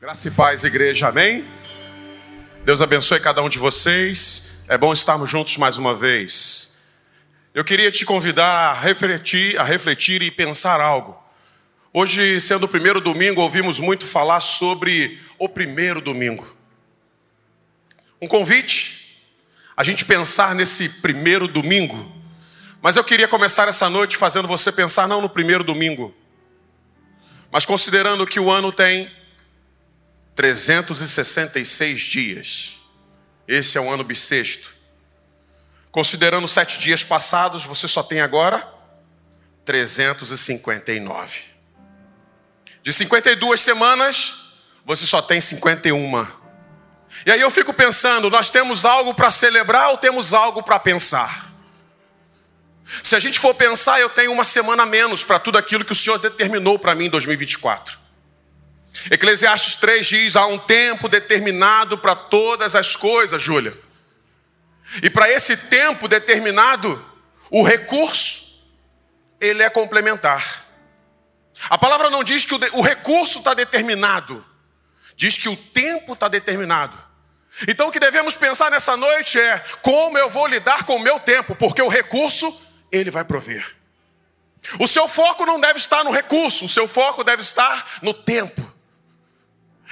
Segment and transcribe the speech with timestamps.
[0.00, 1.44] Graça e paz, igreja, amém?
[2.64, 4.64] Deus abençoe cada um de vocês.
[4.66, 6.78] É bom estarmos juntos mais uma vez.
[7.52, 11.22] Eu queria te convidar a refletir, a refletir e pensar algo.
[11.92, 16.46] Hoje, sendo o primeiro domingo, ouvimos muito falar sobre o primeiro domingo.
[18.22, 19.22] Um convite,
[19.76, 22.10] a gente pensar nesse primeiro domingo.
[22.80, 26.14] Mas eu queria começar essa noite fazendo você pensar não no primeiro domingo,
[27.52, 29.19] mas considerando que o ano tem
[30.40, 32.80] 366 dias.
[33.46, 34.74] Esse é o ano bissexto.
[35.92, 38.66] Considerando sete dias passados, você só tem agora
[39.66, 41.40] 359.
[42.82, 46.26] De 52 semanas, você só tem 51.
[47.26, 51.50] E aí eu fico pensando, nós temos algo para celebrar ou temos algo para pensar?
[53.04, 55.94] Se a gente for pensar, eu tenho uma semana menos para tudo aquilo que o
[55.94, 57.99] Senhor determinou para mim em 2024.
[59.10, 63.76] Eclesiastes 3 diz: há um tempo determinado para todas as coisas, Júlia.
[65.02, 67.04] E para esse tempo determinado,
[67.50, 68.68] o recurso,
[69.40, 70.66] ele é complementar.
[71.68, 74.44] A palavra não diz que o, recurso está determinado,
[75.14, 76.96] diz que o tempo está determinado.
[77.68, 81.20] Então o que devemos pensar nessa noite é como eu vou lidar com o meu
[81.20, 82.52] tempo, porque o recurso,
[82.90, 83.76] ele vai prover.
[84.78, 88.69] O seu foco não deve estar no recurso, o seu foco deve estar no tempo.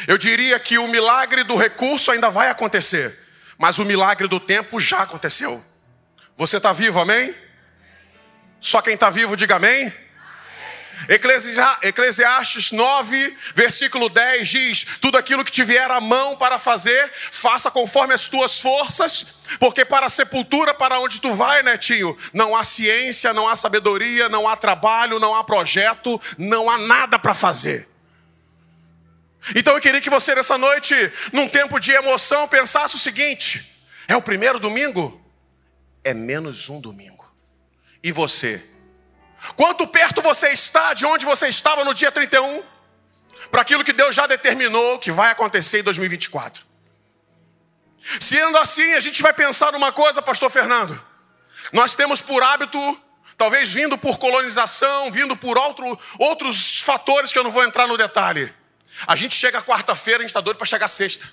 [0.07, 3.17] Eu diria que o milagre do recurso ainda vai acontecer,
[3.57, 5.65] mas o milagre do tempo já aconteceu.
[6.37, 7.35] Você está vivo, amém?
[8.61, 9.93] Só quem está vivo, diga amém.
[11.09, 17.71] Eclesiastes 9, versículo 10 diz: Tudo aquilo que te vier a mão para fazer, faça
[17.71, 22.65] conforme as tuas forças, porque para a sepultura, para onde tu vai, netinho, não há
[22.65, 27.88] ciência, não há sabedoria, não há trabalho, não há projeto, não há nada para fazer.
[29.55, 30.95] Então eu queria que você nessa noite,
[31.33, 35.25] num tempo de emoção, pensasse o seguinte: é o primeiro domingo?
[36.05, 37.25] É menos um domingo.
[38.03, 38.63] E você?
[39.57, 42.63] Quanto perto você está de onde você estava no dia 31?
[43.51, 46.67] Para aquilo que Deus já determinou que vai acontecer em 2024.
[48.21, 51.01] Sendo assim, a gente vai pensar numa coisa, Pastor Fernando.
[51.73, 52.79] Nós temos por hábito,
[53.37, 57.97] talvez vindo por colonização, vindo por outro, outros fatores que eu não vou entrar no
[57.97, 58.53] detalhe
[59.07, 61.29] a gente chega quarta-feira, a gente está doido para chegar sexta.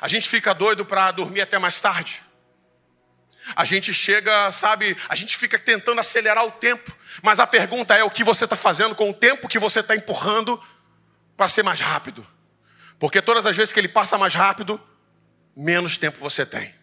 [0.00, 2.22] A gente fica doido para dormir até mais tarde.
[3.56, 6.94] A gente chega, sabe, a gente fica tentando acelerar o tempo.
[7.22, 9.96] Mas a pergunta é: o que você está fazendo com o tempo que você está
[9.96, 10.62] empurrando
[11.36, 12.26] para ser mais rápido?
[12.98, 14.80] Porque todas as vezes que ele passa mais rápido,
[15.56, 16.74] menos tempo você tem.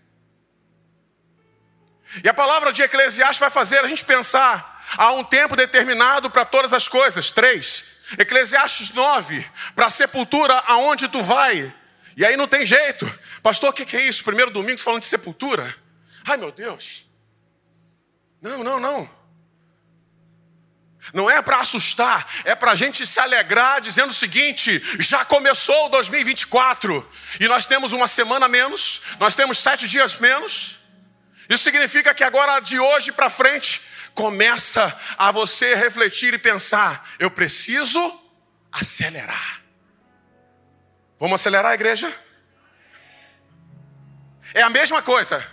[2.24, 6.44] E a palavra de Eclesiastes vai fazer a gente pensar: há um tempo determinado para
[6.44, 7.32] todas as coisas.
[7.32, 7.87] Três.
[8.18, 9.46] Eclesiastes 9,
[9.76, 11.74] para a sepultura aonde tu vai.
[12.16, 13.06] E aí não tem jeito.
[13.44, 14.24] Pastor, o que, que é isso?
[14.24, 15.76] Primeiro domingo falando de sepultura.
[16.26, 17.06] Ai meu Deus.
[18.42, 19.18] Não, não, não.
[21.14, 25.90] Não é para assustar, é para a gente se alegrar dizendo o seguinte: já começou
[25.90, 27.10] 2024
[27.40, 30.80] e nós temos uma semana menos, nós temos sete dias menos.
[31.50, 33.87] Isso significa que agora de hoje para frente
[34.18, 38.02] começa a você refletir e pensar: eu preciso
[38.72, 39.62] acelerar.
[41.20, 42.12] Vamos acelerar a igreja?
[44.54, 45.46] É a mesma coisa,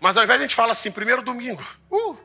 [0.00, 2.24] mas ao invés de a gente falar assim, primeiro domingo, uh,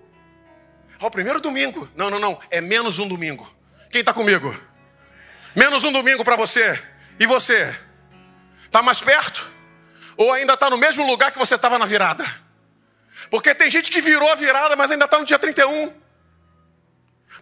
[1.00, 3.48] ó, primeiro domingo, não, não, não, é menos um domingo.
[3.92, 4.56] Quem está comigo?
[5.56, 6.82] Menos um domingo para você.
[7.20, 7.76] E você?
[8.64, 9.50] Está mais perto?
[10.16, 12.26] Ou ainda está no mesmo lugar que você estava na virada?
[13.30, 15.94] Porque tem gente que virou a virada, mas ainda está no dia 31.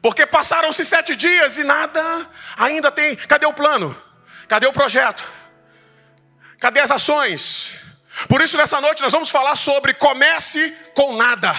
[0.02, 3.16] Porque passaram-se sete dias e nada ainda tem.
[3.16, 3.96] Cadê o plano?
[4.48, 5.24] Cadê o projeto?
[6.60, 7.82] Cadê as ações?
[8.28, 11.54] Por isso, nessa noite, nós vamos falar sobre comece com nada.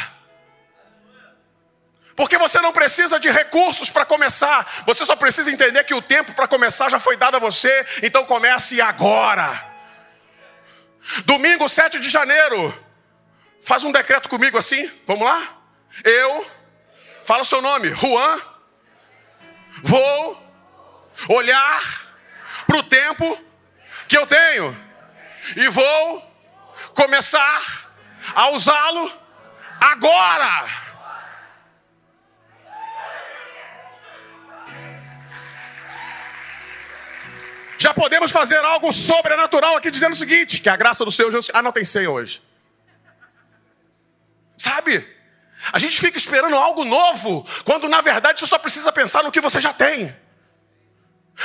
[2.17, 6.33] Porque você não precisa de recursos para começar, você só precisa entender que o tempo
[6.33, 9.75] para começar já foi dado a você, então comece agora.
[11.27, 12.86] Domingo 7 de janeiro,
[13.67, 15.43] Faz um decreto comigo assim, vamos lá?
[16.05, 16.51] Eu,
[17.25, 18.41] fala o seu nome, Juan,
[19.83, 20.53] vou
[21.31, 22.15] olhar
[22.65, 23.45] para o tempo
[24.07, 24.87] que eu tenho
[25.57, 26.33] e vou
[26.95, 27.91] começar
[28.37, 29.13] a usá-lo
[29.81, 30.87] agora.
[37.79, 41.51] Já podemos fazer algo sobrenatural aqui dizendo o seguinte: que a graça do Senhor Jesus.
[41.53, 42.46] Ah, não tem ceia hoje.
[44.57, 45.17] Sabe?
[45.73, 49.41] A gente fica esperando algo novo, quando na verdade você só precisa pensar no que
[49.41, 50.15] você já tem.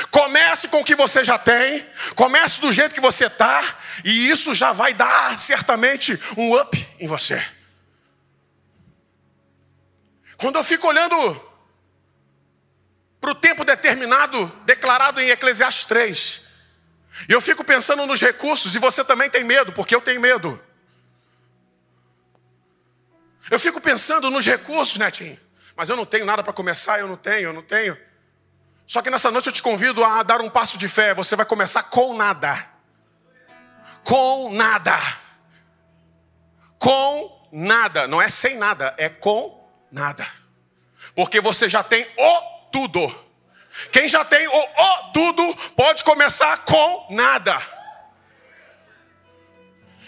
[0.09, 1.85] Comece com o que você já tem,
[2.15, 3.61] comece do jeito que você está,
[4.05, 7.43] e isso já vai dar certamente um up em você.
[10.37, 11.51] Quando eu fico olhando
[13.19, 16.41] para o tempo determinado declarado em Eclesiastes 3,
[17.27, 20.61] e eu fico pensando nos recursos, e você também tem medo, porque eu tenho medo.
[23.49, 25.39] Eu fico pensando nos recursos, Netinho,
[25.75, 27.97] mas eu não tenho nada para começar, eu não tenho, eu não tenho.
[28.85, 31.13] Só que nessa noite eu te convido a dar um passo de fé.
[31.13, 32.69] Você vai começar com nada.
[34.03, 34.97] Com nada.
[36.77, 38.07] Com nada.
[38.07, 40.27] Não é sem nada, é com nada.
[41.15, 42.41] Porque você já tem o
[42.71, 43.31] tudo.
[43.91, 47.57] Quem já tem o, o tudo pode começar com nada.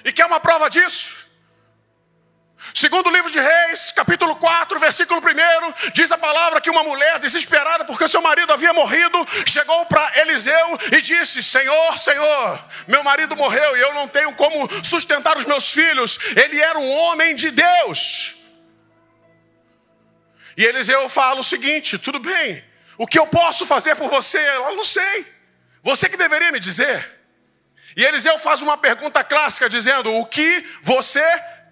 [0.04, 1.23] E quer uma prova disso?
[2.74, 7.84] Segundo livro de Reis, capítulo 4, versículo 1, diz a palavra que uma mulher desesperada
[7.84, 13.76] porque seu marido havia morrido, chegou para Eliseu e disse: Senhor, Senhor, meu marido morreu
[13.76, 16.18] e eu não tenho como sustentar os meus filhos.
[16.36, 18.36] Ele era um homem de Deus.
[20.56, 22.64] E Eliseu fala o seguinte: tudo bem,
[22.98, 24.38] o que eu posso fazer por você?
[24.38, 25.26] Eu não sei,
[25.82, 27.22] você que deveria me dizer.
[27.96, 31.24] E Eliseu faz uma pergunta clássica, dizendo: O que você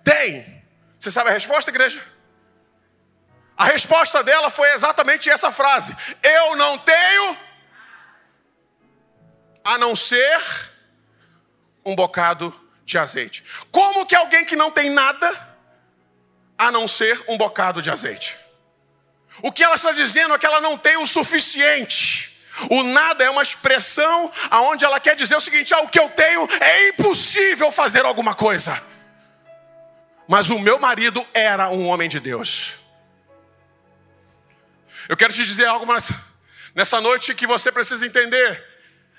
[0.03, 0.60] tem?
[1.01, 1.99] Você sabe a resposta, igreja?
[3.57, 7.37] A resposta dela foi exatamente essa frase: Eu não tenho
[9.63, 10.39] a não ser
[11.83, 12.53] um bocado
[12.85, 13.43] de azeite.
[13.71, 15.57] Como que alguém que não tem nada
[16.55, 18.37] a não ser um bocado de azeite?
[19.41, 22.39] O que ela está dizendo é que ela não tem o suficiente.
[22.69, 26.11] O nada é uma expressão aonde ela quer dizer o seguinte: ah, o que eu
[26.11, 28.91] tenho é impossível fazer alguma coisa.
[30.27, 32.79] Mas o meu marido era um homem de Deus.
[35.09, 36.15] Eu quero te dizer algo nessa,
[36.73, 38.71] nessa noite que você precisa entender.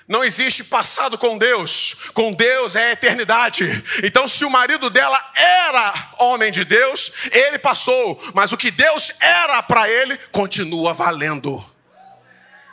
[0.07, 3.65] Não existe passado com Deus, com Deus é eternidade.
[4.03, 9.13] Então, se o marido dela era homem de Deus, ele passou, mas o que Deus
[9.21, 11.63] era para ele continua valendo,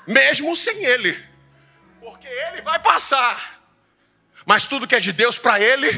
[0.07, 1.17] mesmo sem ele,
[2.01, 3.63] porque ele vai passar,
[4.45, 5.89] mas tudo que é de Deus para ele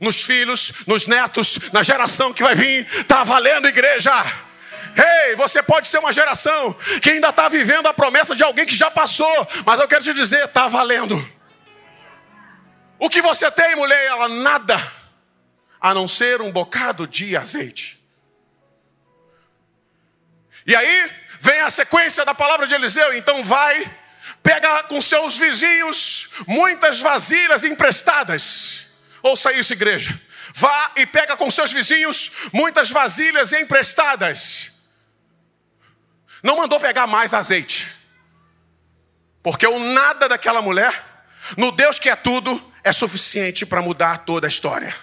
[0.00, 4.10] nos filhos, nos netos, na geração que vai vir, está valendo, igreja.
[4.96, 8.66] Ei, hey, você pode ser uma geração que ainda está vivendo a promessa de alguém
[8.66, 11.14] que já passou, mas eu quero te dizer, está valendo.
[12.98, 14.06] O que você tem, mulher?
[14.06, 14.92] Ela nada,
[15.80, 18.00] a não ser um bocado de azeite.
[20.66, 21.10] E aí
[21.40, 23.14] vem a sequência da palavra de Eliseu.
[23.14, 23.90] Então vai,
[24.42, 28.89] pega com seus vizinhos muitas vasilhas emprestadas
[29.22, 30.18] Ouça isso, igreja.
[30.54, 34.72] Vá e pega com seus vizinhos muitas vasilhas emprestadas.
[36.42, 37.86] Não mandou pegar mais azeite.
[39.42, 40.92] Porque o nada daquela mulher,
[41.56, 44.94] no Deus que é tudo, é suficiente para mudar toda a história.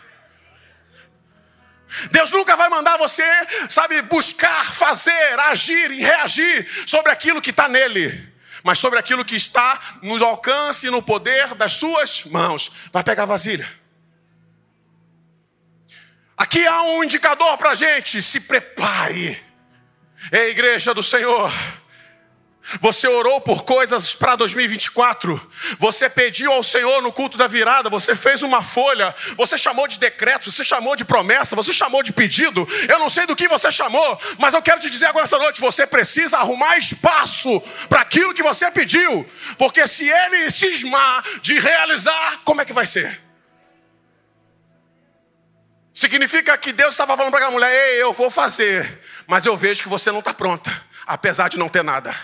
[2.11, 3.23] Deus nunca vai mandar você,
[3.69, 9.35] sabe, buscar, fazer, agir e reagir sobre aquilo que está nele, mas sobre aquilo que
[9.35, 12.71] está no alcance e no poder das suas mãos.
[12.91, 13.67] Vai pegar a vasilha.
[16.47, 19.37] Aqui há um indicador para a gente: se prepare.
[20.31, 21.51] Ei, igreja do Senhor.
[22.79, 25.51] Você orou por coisas para 2024.
[25.77, 27.89] Você pediu ao Senhor no culto da virada.
[27.89, 29.13] Você fez uma folha.
[29.35, 30.49] Você chamou de decreto.
[30.49, 31.53] Você chamou de promessa.
[31.53, 32.65] Você chamou de pedido.
[32.87, 34.17] Eu não sei do que você chamou.
[34.37, 38.43] Mas eu quero te dizer agora essa noite: você precisa arrumar espaço para aquilo que
[38.43, 39.29] você pediu.
[39.57, 43.26] Porque se ele cismar de realizar, como é que vai ser?
[45.97, 49.81] Significa que Deus estava falando para aquela mulher: Ei, eu vou fazer, mas eu vejo
[49.81, 50.71] que você não está pronta,
[51.07, 52.15] apesar de não ter nada.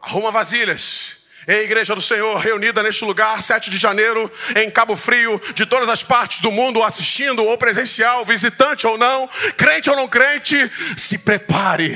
[0.00, 1.18] Arruma vasilhas.
[1.46, 5.88] Ei, igreja do Senhor, reunida neste lugar, 7 de janeiro, em Cabo Frio, de todas
[5.88, 10.56] as partes do mundo, assistindo ou presencial, visitante ou não, crente ou não crente,
[10.96, 11.94] se prepare.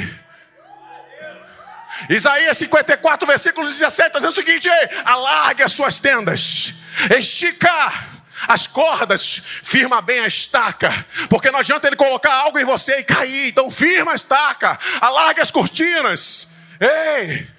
[2.08, 6.72] Isaías 54, versículo 17, está dizendo o seguinte: ei, alargue as suas tendas,
[7.18, 8.15] estica
[8.48, 10.90] as cordas, firma bem a estaca,
[11.28, 15.40] porque não adianta ele colocar algo em você e cair, então firma a estaca, alargue
[15.40, 16.52] as cortinas.
[16.80, 17.56] Ei!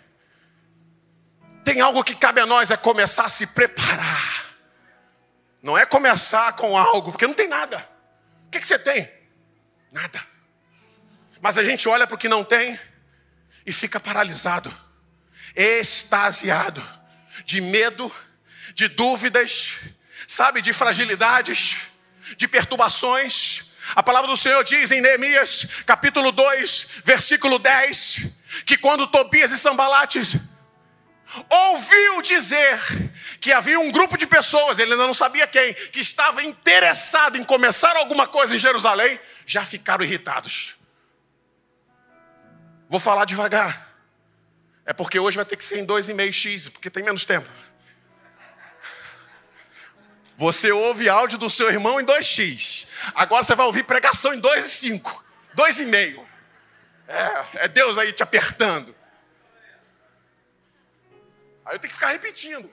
[1.64, 4.46] Tem algo que cabe a nós é começar a se preparar.
[5.62, 7.78] Não é começar com algo, porque não tem nada.
[8.48, 9.12] O que, que você tem?
[9.92, 10.24] Nada.
[11.42, 12.80] Mas a gente olha para o que não tem
[13.66, 14.74] e fica paralisado,
[15.56, 16.82] extasiado,
[17.44, 18.10] de medo,
[18.74, 19.80] de dúvidas,
[20.28, 21.88] sabe, de fragilidades,
[22.36, 23.64] de perturbações.
[23.96, 28.28] A palavra do Senhor diz em Neemias, capítulo 2, versículo 10,
[28.66, 30.36] que quando Tobias e Sambalates
[31.50, 32.80] ouviu dizer
[33.40, 37.44] que havia um grupo de pessoas, ele ainda não sabia quem, que estava interessado em
[37.44, 40.76] começar alguma coisa em Jerusalém, já ficaram irritados.
[42.90, 43.88] Vou falar devagar.
[44.86, 47.48] É porque hoje vai ter que ser em 2,5x, porque tem menos tempo.
[50.38, 52.90] Você ouve áudio do seu irmão em 2x.
[53.16, 55.24] Agora você vai ouvir pregação em 2,5.
[55.56, 56.28] 2,5.
[57.08, 58.96] É, é Deus aí te apertando.
[61.66, 62.72] Aí eu tenho que ficar repetindo.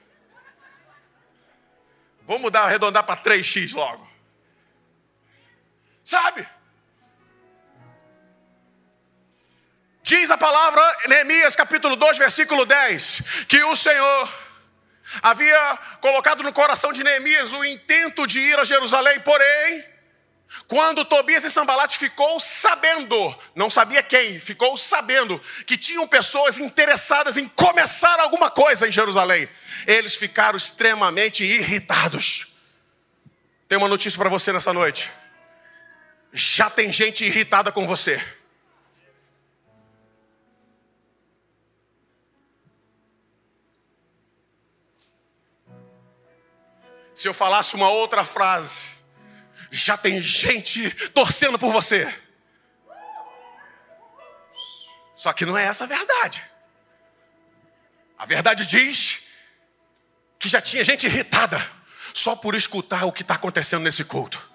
[2.27, 4.07] Vou mudar, arredondar para 3x logo.
[6.05, 6.47] Sabe?
[10.03, 14.29] Diz a palavra, Neemias capítulo 2, versículo 10, que o Senhor
[15.23, 19.85] havia colocado no coração de Neemias o intento de ir a Jerusalém, porém,
[20.67, 27.37] quando Tobias e Sambalat ficou sabendo, não sabia quem, ficou sabendo que tinham pessoas interessadas
[27.37, 29.49] em começar alguma coisa em Jerusalém,
[29.87, 32.55] eles ficaram extremamente irritados.
[33.69, 35.11] Tem uma notícia para você nessa noite.
[36.33, 38.23] Já tem gente irritada com você.
[47.15, 48.97] Se eu falasse uma outra frase,
[49.71, 52.13] já tem gente torcendo por você.
[55.15, 56.45] Só que não é essa a verdade.
[58.19, 59.23] A verdade diz
[60.39, 61.61] que já tinha gente irritada
[62.13, 64.54] só por escutar o que está acontecendo nesse culto.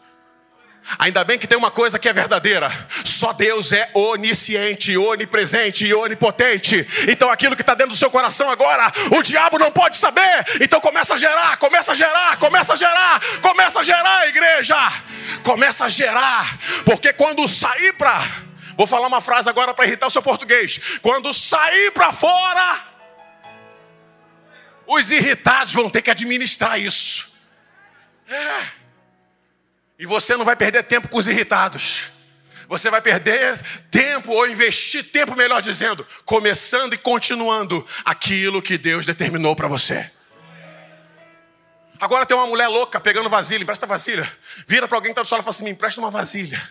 [0.97, 2.71] Ainda bem que tem uma coisa que é verdadeira:
[3.03, 6.87] só Deus é onisciente, onipresente e onipotente.
[7.07, 10.45] Então aquilo que está dentro do seu coração agora, o diabo não pode saber.
[10.61, 14.77] Então começa a gerar, começa a gerar, começa a gerar, começa a gerar, igreja.
[15.43, 18.19] Começa a gerar, porque quando sair para.
[18.75, 20.99] Vou falar uma frase agora para irritar o seu português.
[21.01, 22.79] Quando sair para fora,
[24.87, 27.33] os irritados vão ter que administrar isso.
[28.27, 28.78] É.
[29.99, 32.11] E você não vai perder tempo com os irritados.
[32.69, 33.59] Você vai perder
[33.91, 40.09] tempo ou investir tempo, melhor dizendo, começando e continuando aquilo que Deus determinou para você.
[41.99, 44.25] Agora tem uma mulher louca pegando vasilha, empresta vasilha.
[44.65, 46.61] Vira para alguém que está do solo e fala assim: me empresta uma vasilha.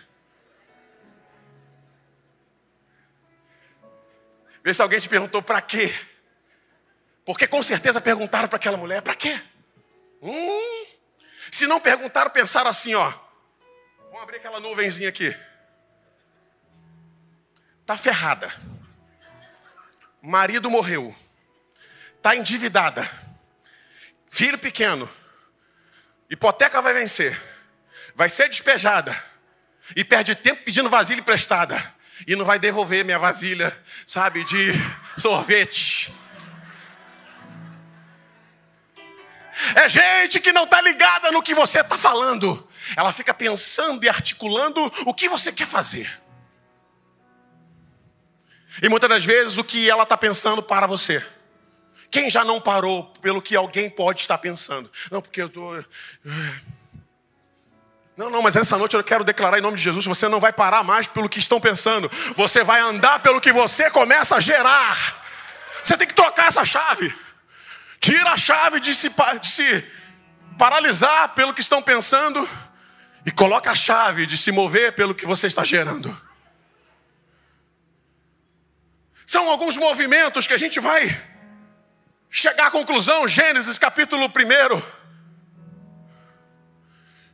[4.63, 5.93] Vê se alguém te perguntou para quê.
[7.25, 9.39] Porque com certeza perguntaram para aquela mulher: para quê?
[10.21, 10.78] Hum,
[11.51, 13.13] se não perguntaram, pensaram assim, ó.
[14.05, 15.35] Vamos abrir aquela nuvenzinha aqui.
[17.85, 18.51] Tá ferrada.
[20.21, 21.15] Marido morreu.
[22.21, 23.09] Tá endividada.
[24.27, 25.09] Filho pequeno.
[26.29, 27.39] Hipoteca vai vencer.
[28.13, 29.15] Vai ser despejada.
[29.95, 31.75] E perde tempo pedindo vasilha emprestada.
[32.27, 33.75] E não vai devolver minha vasilha,
[34.05, 34.71] sabe, de
[35.17, 36.13] sorvete.
[39.75, 42.67] É gente que não está ligada no que você está falando.
[42.95, 46.09] Ela fica pensando e articulando o que você quer fazer.
[48.81, 51.25] E muitas das vezes o que ela está pensando para você.
[52.11, 54.89] Quem já não parou pelo que alguém pode estar pensando?
[55.11, 55.83] Não, porque eu estou.
[55.83, 55.89] Tô...
[58.17, 60.51] Não, não, mas nessa noite eu quero declarar em nome de Jesus: você não vai
[60.51, 65.19] parar mais pelo que estão pensando, você vai andar pelo que você começa a gerar.
[65.83, 67.13] Você tem que trocar essa chave.
[67.99, 69.85] Tira a chave de se, de se
[70.57, 72.47] paralisar pelo que estão pensando
[73.25, 76.09] e coloca a chave de se mover pelo que você está gerando.
[79.25, 81.07] São alguns movimentos que a gente vai
[82.29, 83.27] chegar à conclusão.
[83.27, 84.81] Gênesis capítulo 1.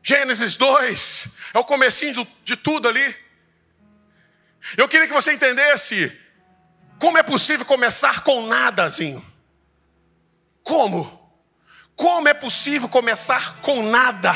[0.03, 1.35] Gênesis 2.
[1.53, 3.15] É o comecinho de tudo ali.
[4.75, 6.11] Eu queria que você entendesse
[6.99, 9.34] como é possível começar com nadazinho.
[10.65, 11.31] Como?
[11.95, 14.33] Como é possível começar com nada?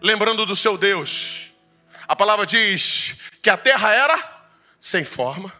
[0.00, 1.50] Lembrando do seu Deus.
[2.06, 4.16] A palavra diz que a terra era
[4.80, 5.52] sem forma,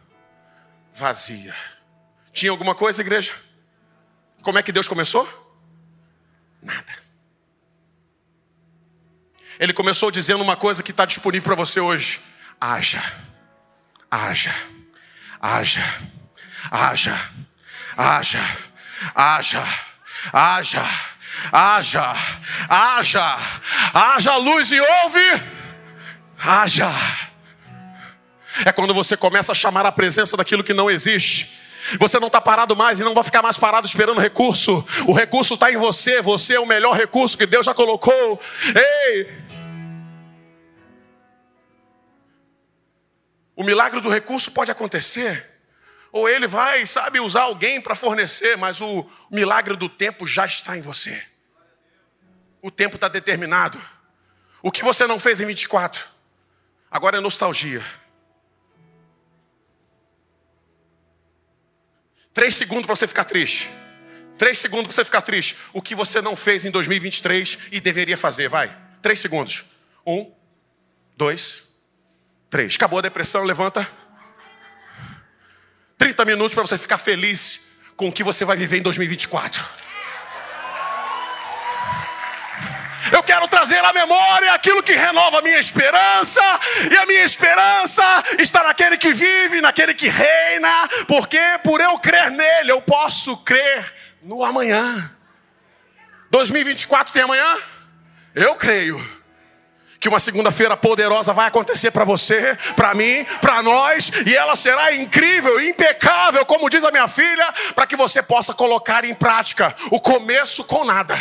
[0.94, 1.52] vazia.
[2.32, 3.34] Tinha alguma coisa, igreja?
[4.40, 5.26] Como é que Deus começou?
[6.62, 6.94] Nada.
[9.58, 12.20] Ele começou dizendo uma coisa que está disponível para você hoje:
[12.60, 13.02] haja,
[14.08, 14.54] haja,
[15.40, 15.82] haja,
[16.70, 17.30] haja,
[17.96, 18.75] haja
[19.14, 19.64] haja,
[20.32, 20.84] haja,
[21.52, 22.14] haja,
[22.68, 23.38] haja,
[23.92, 25.42] haja luz e ouve,
[26.38, 26.90] haja.
[28.64, 31.56] É quando você começa a chamar a presença daquilo que não existe.
[32.00, 34.84] Você não está parado mais e não vai ficar mais parado esperando recurso.
[35.06, 36.20] O recurso está em você.
[36.22, 38.40] Você é o melhor recurso que Deus já colocou.
[38.74, 39.46] Ei!
[43.54, 45.55] O milagre do recurso pode acontecer
[46.16, 50.74] ou ele vai, sabe, usar alguém para fornecer, mas o milagre do tempo já está
[50.74, 51.22] em você.
[52.62, 53.78] O tempo está determinado.
[54.62, 56.06] O que você não fez em 24,
[56.90, 57.84] agora é nostalgia.
[62.32, 63.68] Três segundos para você ficar triste.
[64.38, 65.58] Três segundos para você ficar triste.
[65.74, 68.74] O que você não fez em 2023 e deveria fazer, vai.
[69.02, 69.66] Três segundos.
[70.06, 70.32] Um,
[71.14, 71.64] dois,
[72.48, 72.74] três.
[72.74, 73.86] Acabou a depressão, levanta.
[75.98, 79.64] 30 minutos para você ficar feliz com o que você vai viver em 2024.
[83.12, 86.42] Eu quero trazer à memória aquilo que renova a minha esperança,
[86.90, 88.02] e a minha esperança
[88.38, 93.94] está naquele que vive, naquele que reina, porque por eu crer nele, eu posso crer
[94.22, 95.10] no amanhã.
[96.30, 97.56] 2024 tem amanhã?
[98.34, 99.15] Eu creio
[99.98, 104.94] que uma segunda-feira poderosa vai acontecer para você, para mim, para nós, e ela será
[104.94, 110.00] incrível, impecável, como diz a minha filha, para que você possa colocar em prática o
[110.00, 111.18] começo com nada.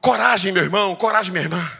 [0.00, 1.72] Coragem, meu irmão, coragem, minha irmã.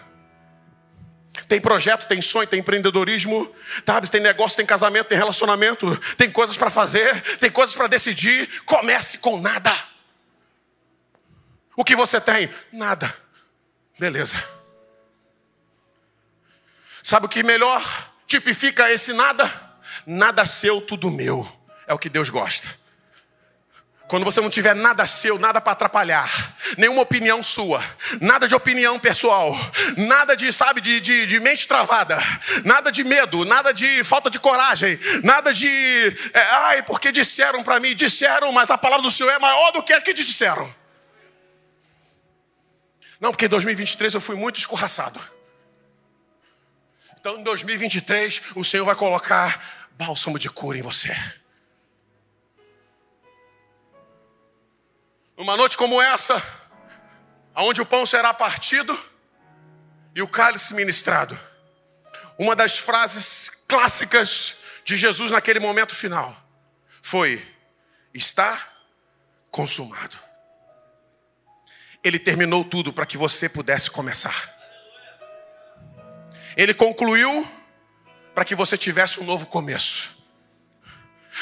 [1.47, 3.51] Tem projeto, tem sonho, tem empreendedorismo,
[3.87, 4.11] sabe?
[4.11, 8.63] Tem negócio, tem casamento, tem relacionamento, tem coisas para fazer, tem coisas para decidir.
[8.67, 9.73] Comece com nada.
[11.75, 12.51] O que você tem?
[12.73, 13.15] Nada.
[13.99, 14.58] Beleza.
[17.03, 17.83] Sabe o que melhor
[18.27, 19.51] tipifica esse nada?
[20.07, 21.47] Nada seu, tudo meu.
[21.87, 22.69] É o que Deus gosta.
[24.09, 27.85] Quando você não tiver nada seu, nada para atrapalhar, nenhuma opinião sua,
[28.23, 29.55] nada de opinião pessoal,
[29.99, 32.19] nada de, sabe, de, de, de mente travada,
[32.65, 35.69] nada de medo, nada de falta de coragem, nada de,
[36.33, 39.83] é, ai, porque disseram para mim, disseram, mas a palavra do Senhor é maior do
[39.83, 40.75] que a que te disseram.
[43.21, 45.21] Não, porque em 2023 eu fui muito escorraçado.
[47.29, 51.15] Então em 2023 o Senhor vai colocar bálsamo de cura em você.
[55.37, 56.43] Uma noite como essa,
[57.55, 58.99] onde o pão será partido
[60.15, 61.39] e o cálice ministrado.
[62.39, 66.35] Uma das frases clássicas de Jesus naquele momento final
[67.03, 67.47] foi:
[68.15, 68.59] está
[69.51, 70.17] consumado.
[72.03, 74.58] Ele terminou tudo para que você pudesse começar.
[76.59, 77.49] Ele concluiu
[78.35, 80.19] para que você tivesse um novo começo.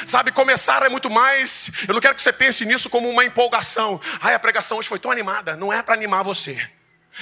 [0.05, 1.71] Sabe, começar é muito mais.
[1.89, 3.99] Eu não quero que você pense nisso como uma empolgação.
[4.21, 5.57] Ai, a pregação hoje foi tão animada.
[5.57, 6.71] Não é para animar você.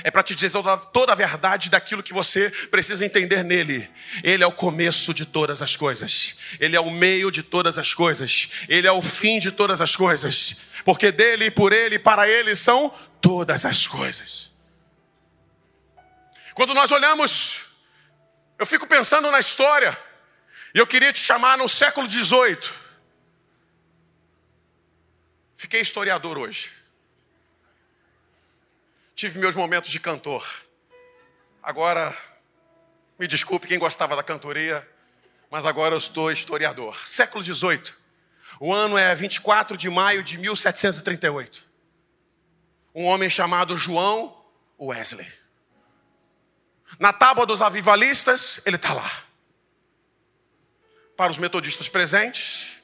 [0.03, 0.59] É para te dizer
[0.93, 3.89] toda a verdade daquilo que você precisa entender nele.
[4.25, 6.37] Ele é o começo de todas as coisas.
[6.59, 8.49] Ele é o meio de todas as coisas.
[8.69, 10.57] Ele é o fim de todas as coisas.
[10.85, 14.53] Porque dele, por ele, para ele são todas as coisas.
[16.55, 17.74] Quando nós olhamos
[18.65, 19.95] eu fico pensando na história,
[20.75, 22.59] e eu queria te chamar no século XVIII.
[25.53, 26.73] Fiquei historiador hoje.
[29.15, 30.43] Tive meus momentos de cantor.
[31.63, 32.17] Agora,
[33.19, 34.89] me desculpe quem gostava da cantoria,
[35.51, 36.99] mas agora eu estou historiador.
[37.07, 37.93] Século XVIII.
[38.61, 41.63] O ano é 24 de maio de 1738.
[42.95, 44.43] Um homem chamado João
[44.81, 45.44] Wesley.
[46.99, 49.25] Na tábua dos avivalistas, ele está lá.
[51.17, 52.83] Para os metodistas presentes,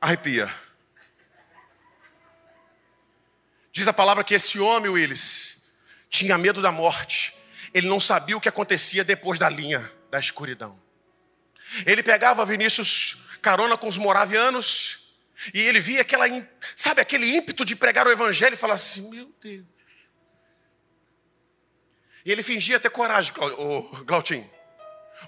[0.00, 0.52] arrepia.
[3.72, 5.62] Diz a palavra que esse homem, Willis,
[6.08, 7.34] tinha medo da morte.
[7.72, 10.80] Ele não sabia o que acontecia depois da linha da escuridão.
[11.86, 15.16] Ele pegava Vinícius carona com os moravianos
[15.54, 16.26] e ele via aquela,
[16.76, 19.64] sabe, aquele ímpeto de pregar o evangelho e falar assim: Meu Deus,
[22.24, 24.48] e ele fingia ter coragem, o Glautinho.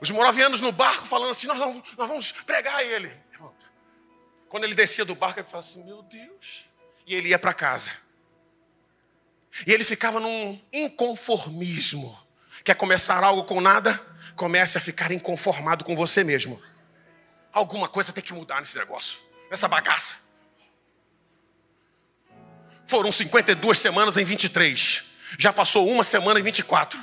[0.00, 3.12] Os moravianos no barco falando assim: nós, vamos, nós vamos pregar ele.
[4.48, 6.64] Quando ele descia do barco, ele falava assim: Meu Deus.
[7.06, 7.92] E ele ia para casa.
[9.66, 12.16] E ele ficava num inconformismo.
[12.64, 13.92] Quer começar algo com nada?
[14.34, 16.60] Comece a ficar inconformado com você mesmo.
[17.52, 19.18] Alguma coisa tem que mudar nesse negócio,
[19.50, 20.24] nessa bagaça.
[22.86, 25.13] Foram 52 semanas em 23.
[25.38, 27.02] Já passou uma semana e 24.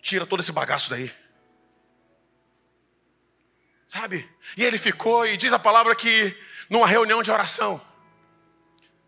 [0.00, 1.12] Tira todo esse bagaço daí.
[3.86, 4.28] Sabe?
[4.56, 6.36] E ele ficou, e diz a palavra que
[6.70, 7.80] numa reunião de oração,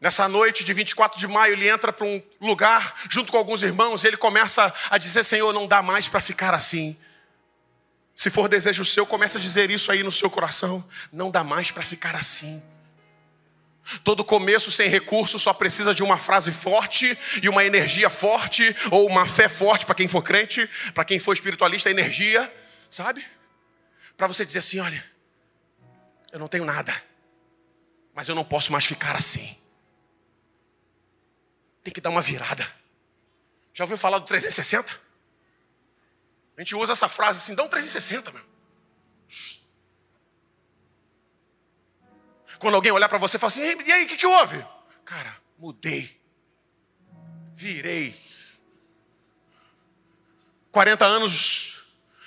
[0.01, 4.05] nessa noite de 24 de maio, ele entra para um lugar junto com alguns irmãos,
[4.05, 6.99] e ele começa a dizer: Senhor, não dá mais para ficar assim.
[8.15, 10.87] Se for desejo seu, comece a dizer isso aí no seu coração.
[11.13, 12.63] Não dá mais para ficar assim.
[14.03, 19.07] Todo começo sem recurso só precisa de uma frase forte e uma energia forte, ou
[19.07, 22.53] uma fé forte para quem for crente, para quem for espiritualista, energia,
[22.89, 23.25] sabe?
[24.17, 25.05] Para você dizer assim: olha,
[26.33, 26.95] eu não tenho nada,
[28.15, 29.57] mas eu não posso mais ficar assim.
[31.83, 32.67] Tem que dar uma virada.
[33.75, 35.01] Já ouviu falar do 360?
[36.57, 38.43] A gente usa essa frase assim, dá um 360, meu.
[42.65, 44.65] Quando alguém olhar para você e falar assim, e aí, o que, que houve?
[45.05, 46.11] Cara, mudei.
[47.53, 48.19] Virei.
[50.73, 51.83] 40 anos,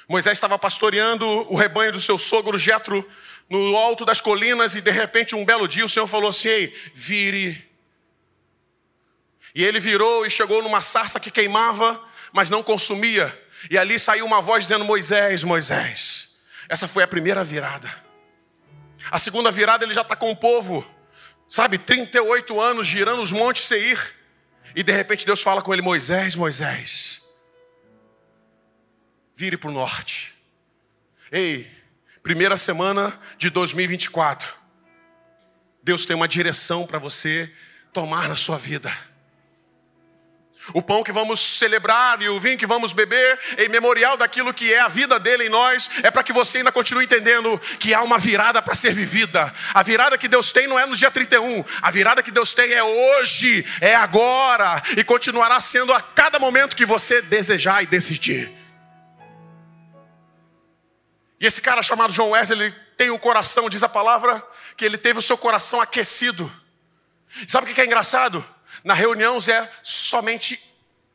[0.08, 3.04] Moisés estava pastoreando o rebanho do seu sogro Jetro
[3.50, 6.92] no alto das colinas e de repente um belo dia o Senhor falou assim: Ei,
[6.94, 7.68] vire.
[9.56, 12.00] E ele virou e chegou numa sarça que queimava,
[12.32, 13.26] mas não consumia.
[13.72, 16.42] E ali saiu uma voz dizendo: Moisés, Moisés.
[16.70, 18.07] Essa foi a primeira virada.
[19.12, 20.86] A segunda virada ele já está com o povo,
[21.48, 24.16] sabe, 38 anos girando os montes Seir.
[24.76, 27.24] E de repente Deus fala com ele: Moisés, Moisés,
[29.36, 30.36] vire para o norte.
[31.32, 31.70] Ei,
[32.22, 34.54] primeira semana de 2024.
[35.84, 37.52] Deus tem uma direção para você
[37.94, 38.92] tomar na sua vida.
[40.74, 44.74] O pão que vamos celebrar e o vinho que vamos beber, em memorial daquilo que
[44.74, 48.02] é a vida dele em nós, é para que você ainda continue entendendo que há
[48.02, 49.54] uma virada para ser vivida.
[49.74, 52.72] A virada que Deus tem não é no dia 31, a virada que Deus tem
[52.74, 58.52] é hoje, é agora, e continuará sendo a cada momento que você desejar e decidir.
[61.40, 64.44] E esse cara chamado João Wesley, ele tem o coração, diz a palavra,
[64.76, 66.52] que ele teve o seu coração aquecido.
[67.48, 68.44] Sabe o que é engraçado?
[68.88, 70.58] Na reunião é somente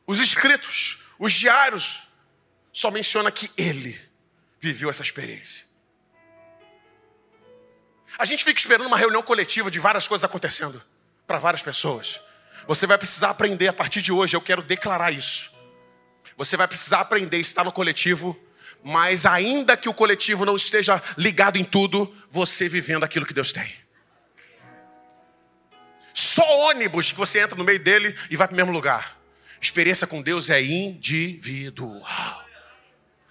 [0.05, 2.03] os escritos, os diários,
[2.71, 3.99] só menciona que ele
[4.59, 5.65] viveu essa experiência.
[8.15, 10.79] A gente fica esperando uma reunião coletiva de várias coisas acontecendo
[11.25, 12.21] para várias pessoas.
[12.67, 15.55] Você vai precisar aprender a partir de hoje, eu quero declarar isso.
[16.37, 18.39] Você vai precisar aprender a estar no coletivo,
[18.83, 23.51] mas ainda que o coletivo não esteja ligado em tudo, você vivendo aquilo que Deus
[23.51, 23.82] tem.
[26.13, 29.17] Só ônibus que você entra no meio dele e vai para o mesmo lugar.
[29.59, 32.45] Experiência com Deus é individual.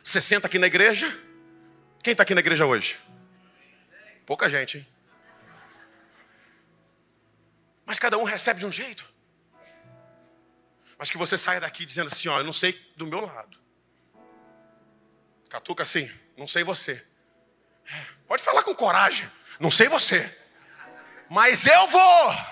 [0.03, 1.07] Você senta aqui na igreja?
[2.03, 2.99] Quem está aqui na igreja hoje?
[4.27, 4.87] Pouca gente, hein?
[7.87, 9.05] Mas cada um recebe de um jeito.
[10.99, 13.59] Mas que você saia daqui dizendo assim: ó, eu não sei do meu lado.
[15.49, 17.05] Catuca assim, não sei você.
[17.87, 20.38] É, pode falar com coragem, não sei você.
[21.29, 22.51] Mas eu vou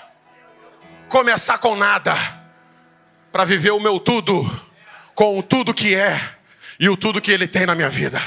[1.11, 2.15] começar com nada,
[3.33, 4.33] para viver o meu tudo,
[5.13, 6.19] com o tudo que é
[6.79, 8.23] e o tudo que ele tem na minha vida.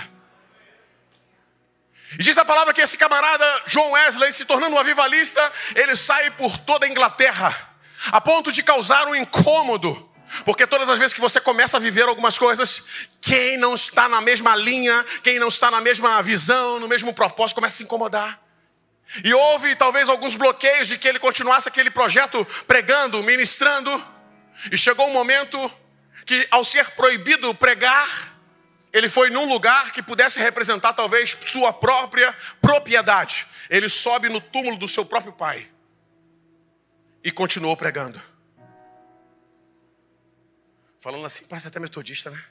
[2.19, 5.41] E diz a palavra que esse camarada John Wesley, se tornando um avivalista,
[5.76, 7.56] ele sai por toda a Inglaterra,
[8.12, 10.12] a ponto de causar um incômodo.
[10.43, 14.19] Porque todas as vezes que você começa a viver algumas coisas, quem não está na
[14.19, 18.42] mesma linha, quem não está na mesma visão, no mesmo propósito, começa a se incomodar.
[19.21, 23.91] E houve talvez alguns bloqueios de que ele continuasse aquele projeto pregando, ministrando.
[24.71, 25.58] E chegou um momento
[26.26, 28.34] que, ao ser proibido pregar,
[28.93, 33.45] ele foi num lugar que pudesse representar talvez sua própria propriedade.
[33.69, 35.67] Ele sobe no túmulo do seu próprio pai
[37.23, 38.21] e continuou pregando.
[40.99, 42.43] Falando assim, parece até metodista, né?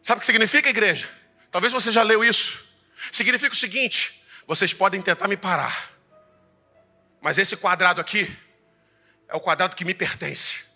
[0.00, 1.08] Sabe o que significa, igreja?
[1.50, 2.67] Talvez você já leu isso.
[3.12, 5.90] Significa o seguinte: vocês podem tentar me parar,
[7.20, 8.30] mas esse quadrado aqui
[9.28, 10.66] é o quadrado que me pertence.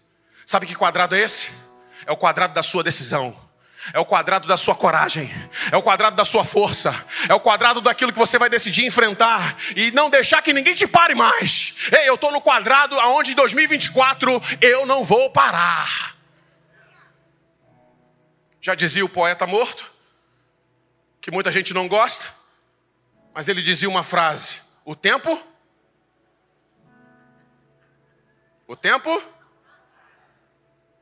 [0.45, 1.51] Sabe que quadrado é esse?
[2.07, 3.51] É o quadrado da sua decisão.
[3.93, 5.29] É o quadrado da sua coragem,
[5.73, 6.95] é o quadrado da sua força,
[7.29, 10.87] é o quadrado daquilo que você vai decidir enfrentar e não deixar que ninguém te
[10.87, 11.75] pare mais.
[11.91, 16.17] Ei, eu estou no quadrado aonde em 2024 eu não vou parar.
[18.61, 19.92] Já dizia o poeta morto:
[21.23, 22.35] que muita gente não gosta,
[23.33, 25.41] mas ele dizia uma frase: O tempo.
[28.67, 29.23] O tempo.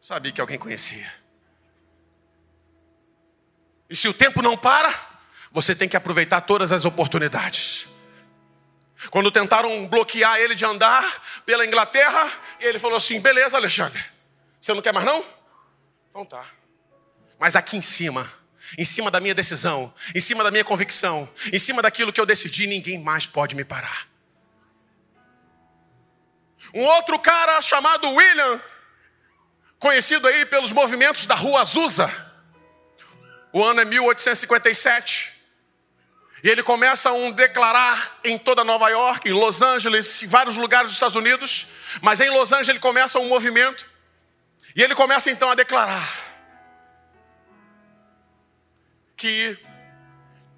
[0.01, 1.11] Sabia que alguém conhecia.
[3.89, 4.89] E se o tempo não para,
[5.51, 7.89] você tem que aproveitar todas as oportunidades.
[9.11, 11.03] Quando tentaram bloquear ele de andar
[11.47, 12.31] pela Inglaterra,
[12.61, 14.05] ele falou assim: beleza, Alexandre,
[14.61, 15.25] você não quer mais não?
[16.11, 16.45] Então tá.
[17.39, 18.31] Mas aqui em cima,
[18.79, 22.27] em cima da minha decisão, em cima da minha convicção, em cima daquilo que eu
[22.27, 24.09] decidi, ninguém mais pode me parar.
[26.75, 28.61] Um outro cara chamado William,
[29.79, 32.11] conhecido aí pelos movimentos da Rua Azusa,
[33.53, 35.41] o ano é 1857.
[36.43, 40.57] E ele começa a um declarar em toda Nova York, em Los Angeles, em vários
[40.57, 41.67] lugares dos Estados Unidos,
[42.01, 43.91] mas em Los Angeles ele começa um movimento,
[44.75, 46.30] e ele começa então a declarar:
[49.21, 49.59] que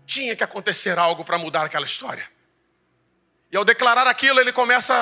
[0.06, 2.28] Tinha que acontecer algo para mudar aquela história.
[3.50, 4.94] E ao declarar aquilo, ele começa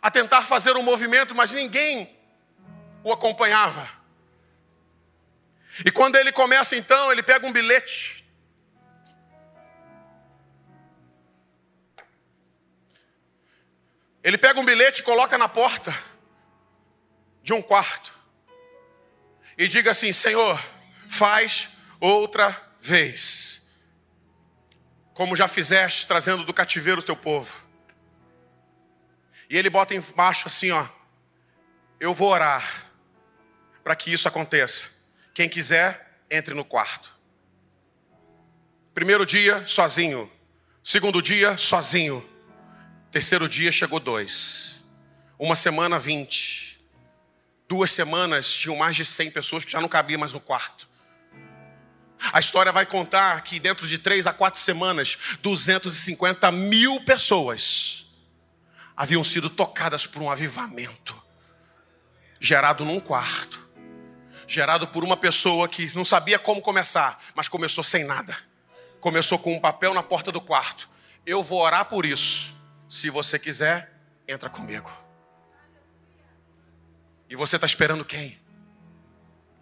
[0.00, 2.14] a tentar fazer um movimento, mas ninguém
[3.02, 3.88] o acompanhava.
[5.84, 8.24] E quando ele começa então, ele pega um bilhete.
[14.22, 15.92] Ele pega um bilhete e coloca na porta
[17.42, 18.12] de um quarto.
[19.56, 20.60] E diga assim: Senhor,
[21.08, 21.71] faz
[22.08, 23.68] outra vez.
[25.14, 27.68] Como já fizeste, trazendo do cativeiro o teu povo.
[29.48, 30.88] E ele bota embaixo assim, ó.
[32.00, 32.90] Eu vou orar
[33.84, 34.86] para que isso aconteça.
[35.32, 37.12] Quem quiser, entre no quarto.
[38.92, 40.30] Primeiro dia, sozinho.
[40.82, 42.28] Segundo dia, sozinho.
[43.10, 44.84] Terceiro dia, chegou dois.
[45.38, 46.80] Uma semana, vinte.
[47.68, 50.88] Duas semanas, tinham mais de cem pessoas que já não cabiam mais no quarto.
[52.32, 58.06] A história vai contar que dentro de três a quatro semanas, 250 mil pessoas
[58.96, 61.20] haviam sido tocadas por um avivamento
[62.38, 63.62] gerado num quarto
[64.52, 68.36] gerado por uma pessoa que não sabia como começar, mas começou sem nada.
[69.00, 70.88] Começou com um papel na porta do quarto.
[71.24, 72.54] Eu vou orar por isso.
[72.86, 73.90] Se você quiser,
[74.28, 74.90] entra comigo.
[77.30, 78.38] E você está esperando quem?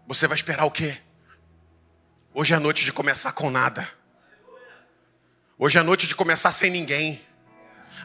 [0.08, 1.00] Você vai esperar o quê?
[2.32, 3.86] Hoje é noite de começar com nada.
[5.58, 7.20] Hoje é noite de começar sem ninguém.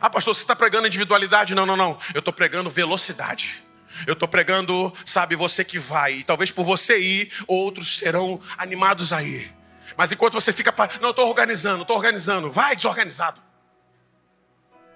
[0.01, 1.53] Ah, pastor, você está pregando individualidade?
[1.53, 1.99] Não, não, não.
[2.11, 3.63] Eu estou pregando velocidade.
[4.07, 6.13] Eu estou pregando, sabe, você que vai.
[6.13, 9.55] E talvez por você ir, outros serão animados a ir.
[9.95, 13.39] Mas enquanto você fica, não, estou organizando, estou organizando, vai desorganizado.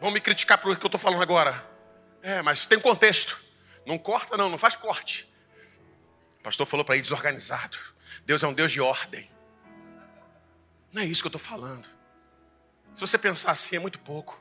[0.01, 1.69] Vão me criticar por que eu estou falando agora.
[2.23, 3.39] É, mas tem contexto.
[3.85, 5.31] Não corta, não, não faz corte.
[6.39, 7.77] O pastor falou para ir desorganizado.
[8.29, 9.27] Deus é um Deus de ordem.
[10.93, 11.89] Não é isso que eu estou falando.
[12.93, 14.39] Se você pensar assim, é muito pouco.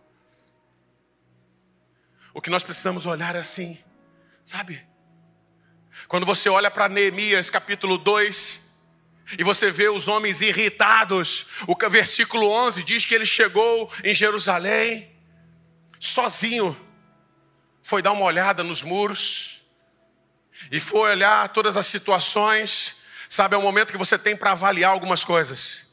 [2.34, 3.82] O que nós precisamos olhar é assim:
[4.44, 4.86] Sabe?
[6.06, 8.70] Quando você olha para Neemias capítulo 2,
[9.38, 15.10] e você vê os homens irritados, o versículo 11 diz que ele chegou em Jerusalém,
[15.98, 16.78] sozinho,
[17.82, 19.62] foi dar uma olhada nos muros,
[20.70, 22.97] e foi olhar todas as situações,
[23.28, 25.88] sabe, é o momento que você tem para avaliar algumas coisas.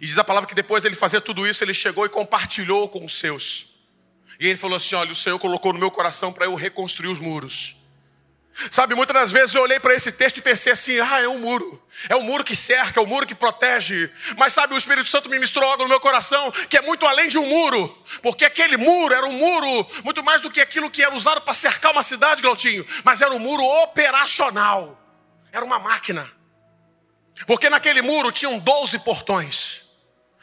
[0.00, 3.04] E diz a palavra que depois dele fazer tudo isso, ele chegou e compartilhou com
[3.04, 3.74] os seus.
[4.40, 7.20] E ele falou assim: Olha, o Senhor colocou no meu coração para eu reconstruir os
[7.20, 7.76] muros.
[8.70, 11.38] Sabe, muitas das vezes eu olhei para esse texto e pensei assim: ah, é um
[11.38, 11.82] muro.
[12.08, 14.10] É um muro que cerca, é um muro que protege.
[14.36, 17.28] Mas sabe, o Espírito Santo me misturou algo no meu coração que é muito além
[17.28, 18.04] de um muro.
[18.22, 21.52] Porque aquele muro era um muro muito mais do que aquilo que era usado para
[21.52, 22.86] cercar uma cidade, Glautinho.
[23.02, 25.03] Mas era um muro operacional.
[25.54, 26.28] Era uma máquina.
[27.46, 29.84] Porque naquele muro tinham 12 portões.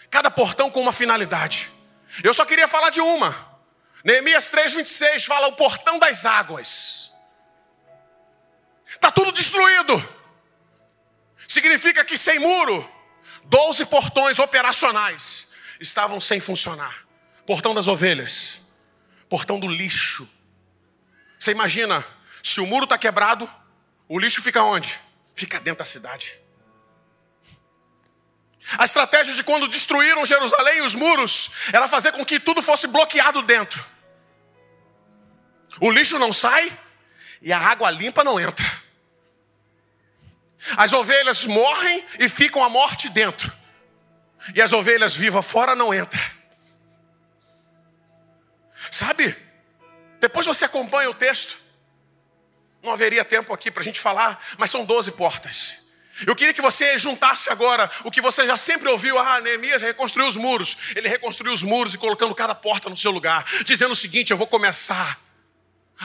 [0.09, 1.69] Cada portão com uma finalidade.
[2.23, 3.29] Eu só queria falar de uma.
[4.05, 7.13] Neemias 3,26 fala o portão das águas.
[8.87, 9.93] Está tudo destruído.
[11.45, 12.89] Significa que sem muro,
[13.43, 17.05] 12 portões operacionais estavam sem funcionar.
[17.45, 18.61] Portão das ovelhas,
[19.27, 20.29] portão do lixo.
[21.37, 22.05] Você imagina,
[22.41, 23.49] se o muro está quebrado,
[24.13, 24.99] o lixo fica onde?
[25.33, 26.37] Fica dentro da cidade.
[28.77, 32.87] A estratégia de quando destruíram Jerusalém e os muros era fazer com que tudo fosse
[32.87, 33.81] bloqueado dentro.
[35.79, 36.77] O lixo não sai
[37.41, 38.65] e a água limpa não entra.
[40.75, 43.49] As ovelhas morrem e ficam a morte dentro.
[44.53, 46.21] E as ovelhas vivas fora não entram.
[48.91, 49.37] Sabe?
[50.19, 51.60] Depois você acompanha o texto.
[52.83, 55.81] Não haveria tempo aqui para a gente falar, mas são 12 portas.
[56.25, 59.17] Eu queria que você juntasse agora o que você já sempre ouviu.
[59.17, 60.77] Ah, Neemias reconstruiu os muros.
[60.95, 63.43] Ele reconstruiu os muros e colocando cada porta no seu lugar.
[63.65, 65.19] Dizendo o seguinte: eu vou começar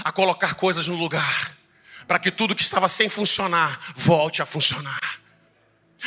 [0.05, 1.55] a colocar coisas no lugar.
[2.07, 5.01] Para que tudo que estava sem funcionar volte a funcionar.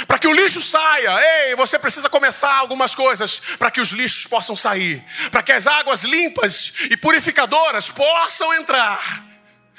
[0.07, 4.27] Para que o lixo saia, ei, você precisa começar algumas coisas para que os lixos
[4.27, 9.28] possam sair, para que as águas limpas e purificadoras possam entrar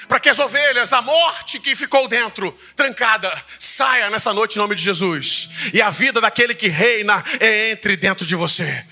[0.09, 4.75] para que as ovelhas, a morte que ficou dentro, trancada, saia nessa noite em nome
[4.75, 5.71] de Jesus.
[5.73, 8.87] E a vida daquele que reina é entre dentro de você.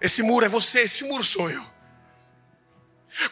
[0.00, 1.64] Esse muro é você, esse muro sou eu.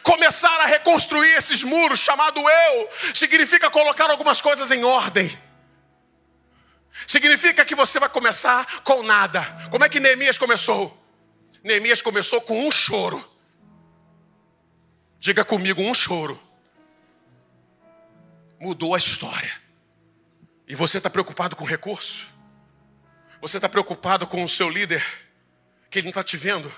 [0.03, 5.29] Começar a reconstruir esses muros, chamado eu, significa colocar algumas coisas em ordem.
[7.07, 9.41] Significa que você vai começar com nada.
[9.69, 10.97] Como é que Neemias começou?
[11.63, 13.29] Neemias começou com um choro.
[15.19, 16.50] Diga comigo, um choro
[18.61, 19.51] mudou a história.
[20.67, 22.29] E você está preocupado com recurso?
[23.41, 25.03] Você está preocupado com o seu líder,
[25.89, 26.71] que ele não está te vendo?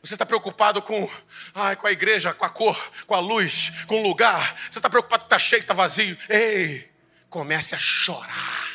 [0.00, 1.10] Você está preocupado com,
[1.52, 4.56] ai, com a igreja, com a cor, com a luz, com o lugar?
[4.70, 6.16] Você está preocupado que está cheio, que está vazio?
[6.28, 6.88] Ei,
[7.28, 8.68] comece a chorar.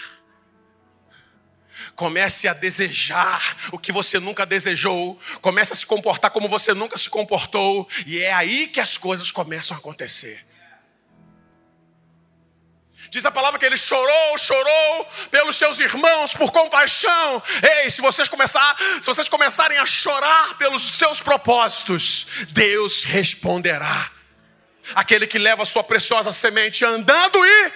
[1.95, 5.17] Comece a desejar o que você nunca desejou.
[5.39, 7.87] Comece a se comportar como você nunca se comportou.
[8.05, 10.45] E é aí que as coisas começam a acontecer.
[13.13, 17.43] Diz a palavra que ele chorou, chorou pelos seus irmãos por compaixão.
[17.61, 24.11] Ei, se vocês começar, se vocês começarem a chorar pelos seus propósitos, Deus responderá.
[24.95, 27.71] Aquele que leva a sua preciosa semente andando e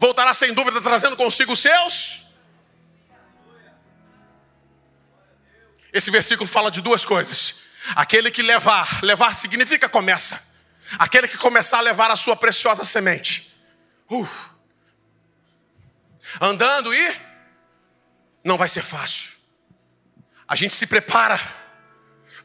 [0.00, 2.22] voltará sem dúvida trazendo consigo os seus.
[5.92, 7.60] Esse versículo fala de duas coisas.
[7.94, 10.56] Aquele que levar, levar significa começa.
[10.98, 13.51] Aquele que começar a levar a sua preciosa semente
[16.40, 17.16] Andando e
[18.44, 19.32] não vai ser fácil.
[20.46, 21.38] A gente se prepara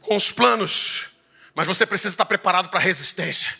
[0.02, 1.10] com os planos,
[1.54, 3.54] mas você precisa estar preparado para a resistência.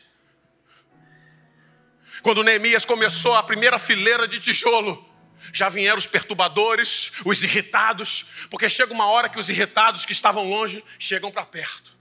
[2.22, 5.06] Quando Neemias começou a primeira fileira de tijolo,
[5.54, 10.48] já vieram os perturbadores, os irritados, porque chega uma hora que os irritados que estavam
[10.48, 11.98] longe chegam para perto.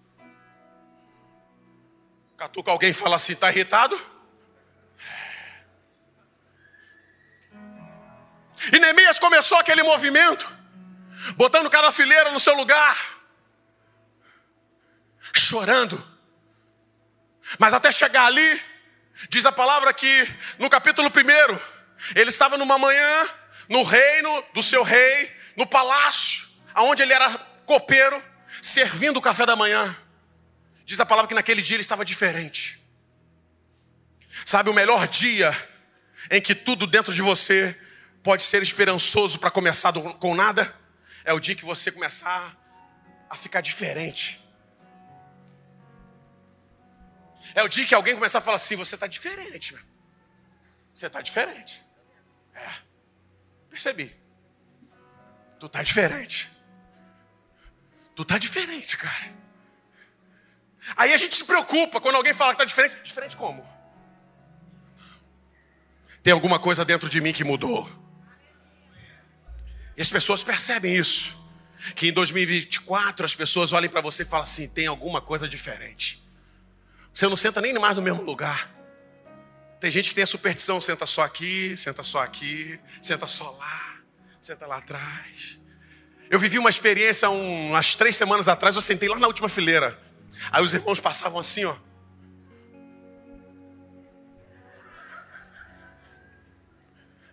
[2.36, 3.98] Catuca alguém fala assim: está irritado?
[8.72, 10.50] E Neemias começou aquele movimento,
[11.36, 12.96] botando cada fileira no seu lugar,
[15.34, 16.16] chorando.
[17.58, 18.62] Mas até chegar ali,
[19.28, 21.60] diz a palavra que no capítulo 1,
[22.18, 23.28] ele estava numa manhã,
[23.68, 27.28] no reino do seu rei, no palácio, aonde ele era
[27.64, 28.22] copeiro,
[28.62, 29.94] servindo o café da manhã.
[30.84, 32.80] Diz a palavra que naquele dia ele estava diferente.
[34.44, 35.54] Sabe, o melhor dia
[36.30, 37.76] em que tudo dentro de você
[38.26, 40.74] pode ser esperançoso para começar com nada,
[41.24, 42.56] é o dia que você começar
[43.30, 44.44] a ficar diferente.
[47.54, 49.82] É o dia que alguém começar a falar assim: você está diferente, meu.
[50.92, 51.86] você está diferente.
[52.52, 52.68] É,
[53.70, 54.12] percebi.
[55.60, 56.50] Tu está diferente.
[58.16, 59.36] Tu está diferente, cara.
[60.96, 63.04] Aí a gente se preocupa quando alguém fala que está diferente.
[63.04, 63.64] Diferente como?
[66.24, 68.05] Tem alguma coisa dentro de mim que mudou.
[69.96, 71.44] E as pessoas percebem isso.
[71.94, 76.22] Que em 2024 as pessoas olhem para você e falam assim: tem alguma coisa diferente.
[77.12, 78.74] Você não senta nem mais no mesmo lugar.
[79.80, 83.96] Tem gente que tem a superstição: senta só aqui, senta só aqui, senta só lá,
[84.40, 85.60] senta lá atrás.
[86.28, 89.98] Eu vivi uma experiência um, umas três semanas atrás, eu sentei lá na última fileira.
[90.50, 91.76] Aí os irmãos passavam assim, ó.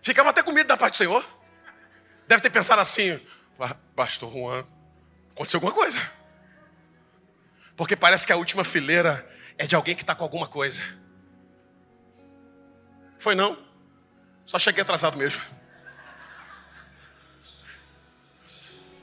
[0.00, 1.24] Ficava até com medo da parte do Senhor.
[2.26, 3.20] Deve ter pensado assim,
[3.94, 4.66] pastor Juan,
[5.32, 5.98] aconteceu alguma coisa.
[7.76, 10.82] Porque parece que a última fileira é de alguém que está com alguma coisa.
[13.18, 13.58] Foi não?
[14.44, 15.40] Só cheguei atrasado mesmo.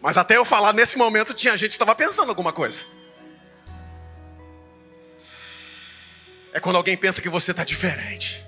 [0.01, 2.81] Mas até eu falar nesse momento tinha gente que estava pensando alguma coisa.
[6.53, 8.45] É quando alguém pensa que você está diferente.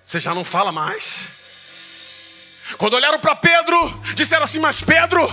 [0.00, 1.32] Você já não fala mais.
[2.78, 5.26] Quando olharam para Pedro, disseram assim: Mas Pedro,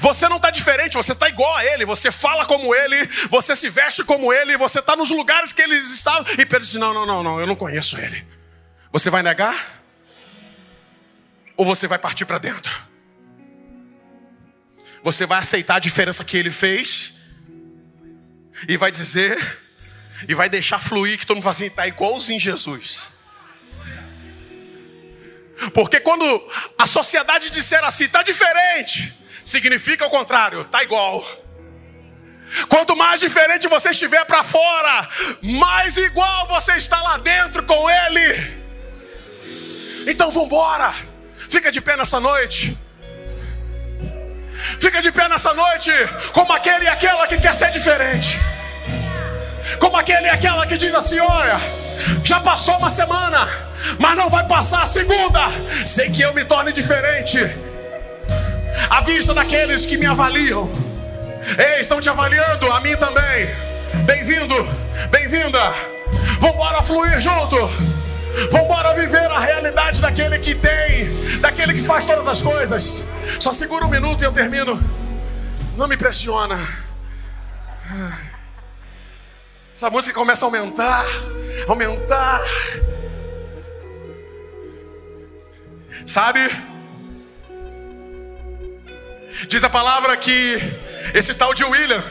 [0.00, 3.68] você não está diferente, você está igual a ele, você fala como ele, você se
[3.68, 6.24] veste como ele, você está nos lugares que eles estavam.
[6.32, 8.26] E Pedro disse: Não, não, não, não, eu não conheço ele.
[8.92, 9.82] Você vai negar?
[11.56, 12.74] Ou você vai partir para dentro?
[15.02, 17.14] Você vai aceitar a diferença que ele fez
[18.68, 19.38] e vai dizer,
[20.28, 23.11] e vai deixar fluir que todo mundo fala assim: está igualzinho Jesus.
[25.70, 26.24] Porque quando
[26.78, 29.12] a sociedade disser assim, está diferente,
[29.44, 31.24] significa o contrário, está igual.
[32.68, 35.08] Quanto mais diferente você estiver para fora,
[35.42, 38.62] mais igual você está lá dentro com Ele.
[40.06, 40.92] Então vamos embora.
[41.48, 42.76] Fica de pé nessa noite.
[44.78, 45.90] Fica de pé nessa noite,
[46.32, 48.38] como aquele e aquela que quer ser diferente.
[49.78, 51.60] Como aquele e aquela que diz assim: olha,
[52.24, 55.40] já passou uma semana mas não vai passar a segunda
[55.86, 57.38] sem que eu me torne diferente.
[58.90, 60.70] À vista daqueles que me avaliam,
[61.58, 63.48] ei, estão te avaliando, a mim também.
[64.04, 64.54] Bem-vindo,
[65.10, 65.74] bem-vinda.
[66.40, 67.56] Vamos fluir junto.
[68.50, 73.04] Vamos viver a realidade daquele que tem, daquele que faz todas as coisas.
[73.38, 74.82] Só segura um minuto e eu termino.
[75.76, 76.58] Não me pressiona.
[79.74, 81.04] Essa música começa a aumentar,
[81.66, 82.40] aumentar.
[86.04, 86.40] Sabe?
[89.48, 90.58] Diz a palavra que
[91.14, 92.02] esse tal de William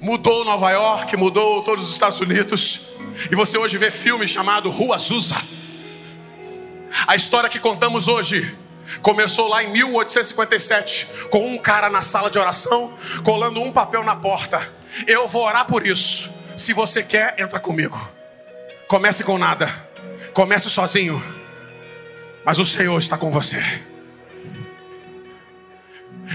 [0.00, 2.88] mudou Nova York, mudou todos os Estados Unidos.
[3.30, 5.36] E você hoje vê filme chamado Rua Azusa.
[7.06, 8.56] A história que contamos hoje
[9.02, 12.92] começou lá em 1857, com um cara na sala de oração,
[13.24, 14.60] colando um papel na porta.
[15.06, 16.37] Eu vou orar por isso.
[16.58, 17.96] Se você quer, entra comigo.
[18.88, 19.72] Comece com nada.
[20.34, 21.22] Comece sozinho.
[22.44, 23.62] Mas o Senhor está com você.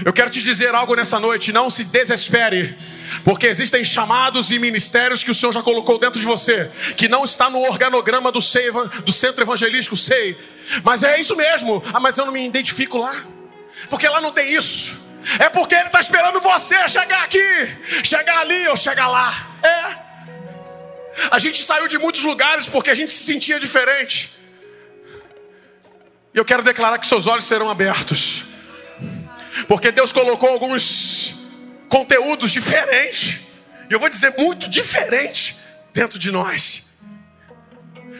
[0.02, 2.74] Eu quero te dizer algo nessa noite, não se desespere.
[3.22, 7.24] Porque existem chamados e ministérios que o Senhor já colocou dentro de você, que não
[7.24, 8.40] está no organograma do,
[9.04, 10.38] do centro evangelístico, sei.
[10.82, 11.82] Mas é isso mesmo.
[11.92, 13.14] Ah, mas eu não me identifico lá.
[13.90, 15.02] Porque lá não tem isso.
[15.38, 19.32] É porque Ele está esperando você chegar aqui, chegar ali ou chegar lá.
[19.62, 20.03] É.
[21.30, 24.32] A gente saiu de muitos lugares porque a gente se sentia diferente.
[26.34, 28.44] E eu quero declarar que seus olhos serão abertos.
[29.68, 31.36] Porque Deus colocou alguns
[31.88, 33.40] conteúdos diferentes.
[33.88, 35.56] E eu vou dizer muito diferente
[35.92, 36.96] dentro de nós.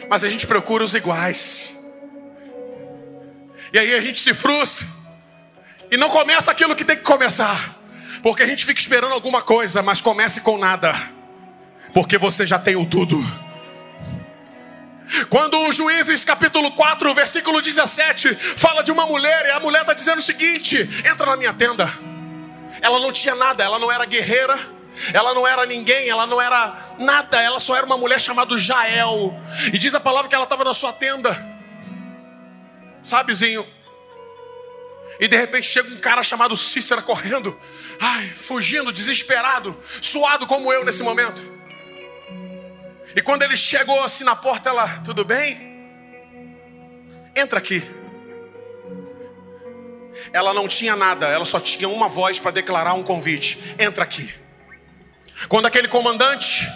[0.08, 1.76] Mas a gente procura os iguais.
[3.72, 4.86] E aí a gente se frustra.
[5.90, 7.76] E não começa aquilo que tem que começar.
[8.22, 10.94] Porque a gente fica esperando alguma coisa, mas comece com nada.
[11.94, 13.16] Porque você já tem o tudo.
[15.30, 19.94] Quando o Juízes capítulo 4, versículo 17, fala de uma mulher, e a mulher está
[19.94, 20.76] dizendo o seguinte:
[21.08, 21.88] entra na minha tenda.
[22.82, 24.58] Ela não tinha nada, ela não era guerreira,
[25.12, 29.38] ela não era ninguém, ela não era nada, ela só era uma mulher chamada Jael.
[29.72, 31.36] E diz a palavra que ela estava na sua tenda,
[33.02, 33.64] sabezinho.
[35.20, 37.56] E de repente chega um cara chamado Cícera correndo,
[38.00, 41.53] ai, fugindo, desesperado, suado como eu nesse momento.
[43.16, 45.74] E quando ele chegou assim na porta, ela, tudo bem?
[47.36, 47.82] Entra aqui.
[50.32, 54.32] Ela não tinha nada, ela só tinha uma voz para declarar um convite: entra aqui.
[55.48, 56.66] Quando aquele comandante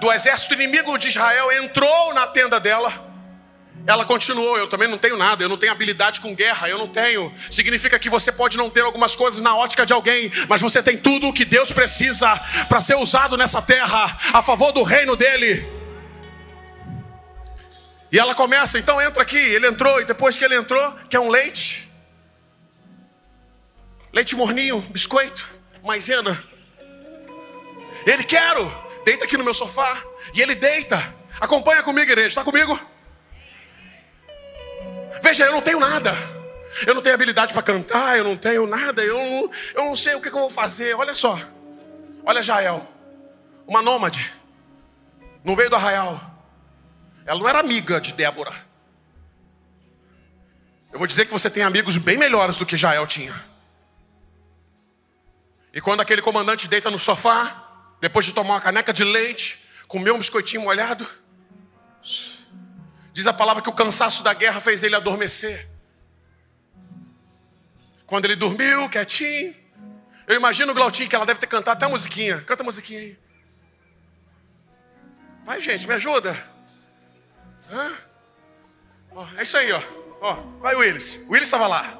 [0.00, 2.92] do exército inimigo de Israel entrou na tenda dela,
[3.86, 6.86] ela continuou: Eu também não tenho nada, eu não tenho habilidade com guerra, eu não
[6.86, 7.32] tenho.
[7.50, 10.96] Significa que você pode não ter algumas coisas na ótica de alguém, mas você tem
[10.96, 12.28] tudo o que Deus precisa
[12.68, 15.81] para ser usado nessa terra a favor do reino dele.
[18.12, 19.38] E ela começa, então entra aqui.
[19.38, 21.90] Ele entrou, e depois que ele entrou, quer um leite?
[24.12, 25.48] Leite morninho, biscoito,
[25.82, 26.30] maisena.
[28.06, 28.70] Ele quero,
[29.06, 29.96] deita aqui no meu sofá.
[30.34, 31.02] E ele deita.
[31.40, 32.28] Acompanha comigo, igreja.
[32.28, 32.78] Está comigo?
[35.22, 36.12] Veja, eu não tenho nada.
[36.86, 40.14] Eu não tenho habilidade para cantar, eu não tenho nada, eu não, eu não sei
[40.14, 40.94] o que, que eu vou fazer.
[40.94, 41.38] Olha só.
[42.24, 42.86] Olha Jael,
[43.66, 44.32] uma nômade,
[45.44, 46.31] no meio do arraial.
[47.24, 48.52] Ela não era amiga de Débora.
[50.92, 53.34] Eu vou dizer que você tem amigos bem melhores do que Jael tinha.
[55.72, 60.10] E quando aquele comandante deita no sofá, depois de tomar uma caneca de leite, comer
[60.10, 61.08] um biscoitinho molhado,
[63.12, 65.66] diz a palavra que o cansaço da guerra fez ele adormecer.
[68.04, 69.54] Quando ele dormiu, quietinho,
[70.26, 72.42] eu imagino o Glautinho que ela deve ter cantado até a musiquinha.
[72.42, 73.18] Canta a musiquinha aí.
[75.44, 76.51] Vai, gente, me ajuda.
[77.72, 77.90] Hã?
[79.38, 79.82] É isso aí, ó.
[80.20, 81.24] ó vai o Willis.
[81.26, 81.98] O Willis estava lá.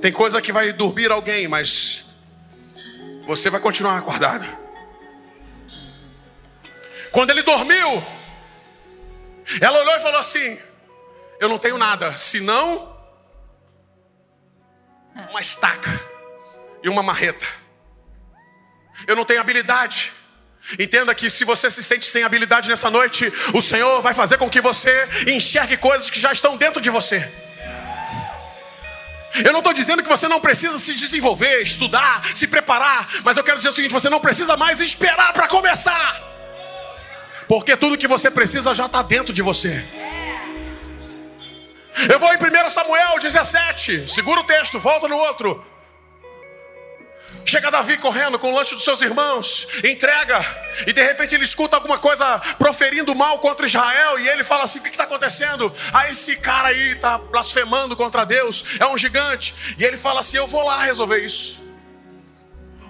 [0.00, 2.04] Tem coisa que vai dormir alguém, mas
[3.26, 4.44] você vai continuar acordado.
[7.10, 8.04] Quando ele dormiu,
[9.60, 10.56] ela olhou e falou assim:
[11.40, 12.96] Eu não tenho nada, senão
[15.30, 15.90] uma estaca
[16.84, 17.65] e uma marreta.
[19.06, 20.12] Eu não tenho habilidade.
[20.78, 24.50] Entenda que se você se sente sem habilidade nessa noite, o Senhor vai fazer com
[24.50, 27.28] que você enxergue coisas que já estão dentro de você.
[29.44, 33.44] Eu não estou dizendo que você não precisa se desenvolver, estudar, se preparar, mas eu
[33.44, 36.22] quero dizer o seguinte: você não precisa mais esperar para começar,
[37.46, 39.84] porque tudo que você precisa já está dentro de você.
[42.10, 45.64] Eu vou em 1 Samuel 17, segura o texto, volta no outro.
[47.48, 50.36] Chega Davi correndo com o lanche dos seus irmãos, entrega,
[50.84, 54.80] e de repente ele escuta alguma coisa proferindo mal contra Israel, e ele fala assim:
[54.80, 55.72] O que está acontecendo?
[55.92, 60.38] Ah, esse cara aí está blasfemando contra Deus, é um gigante, e ele fala assim:
[60.38, 61.72] Eu vou lá resolver isso.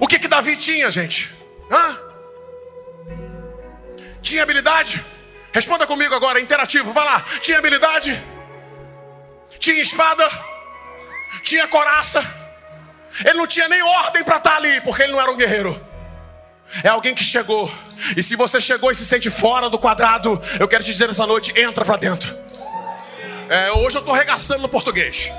[0.01, 1.35] O que que Davi tinha, gente?
[1.71, 2.01] Hã?
[4.23, 5.05] Tinha habilidade?
[5.53, 7.21] Responda comigo agora, interativo, vai lá.
[7.43, 8.23] Tinha habilidade?
[9.59, 10.27] Tinha espada?
[11.43, 12.46] Tinha coraça?
[13.25, 15.81] Ele não tinha nem ordem para estar tá ali, porque ele não era um guerreiro.
[16.83, 17.73] É alguém que chegou.
[18.17, 21.27] E se você chegou e se sente fora do quadrado, eu quero te dizer nessa
[21.27, 22.37] noite: entra para dentro.
[23.49, 25.31] É, hoje eu estou regaçando no português.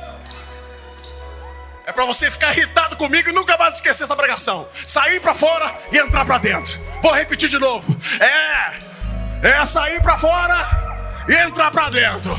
[1.85, 4.67] É para você ficar irritado comigo e nunca mais esquecer essa pregação.
[4.85, 6.79] Sair para fora e entrar para dentro.
[7.01, 7.97] Vou repetir de novo.
[8.19, 10.87] É, é sair para fora
[11.29, 12.37] e entrar para dentro.